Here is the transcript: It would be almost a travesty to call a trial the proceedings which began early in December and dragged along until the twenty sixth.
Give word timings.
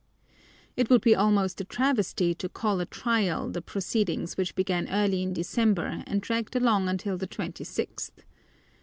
It 0.75 0.89
would 0.89 1.01
be 1.01 1.13
almost 1.15 1.61
a 1.61 1.63
travesty 1.63 2.33
to 2.33 2.49
call 2.49 2.79
a 2.79 2.87
trial 2.87 3.51
the 3.51 3.61
proceedings 3.61 4.35
which 4.35 4.55
began 4.55 4.89
early 4.89 5.21
in 5.21 5.31
December 5.31 6.01
and 6.07 6.21
dragged 6.23 6.55
along 6.55 6.89
until 6.89 7.19
the 7.19 7.27
twenty 7.27 7.63
sixth. 7.63 8.23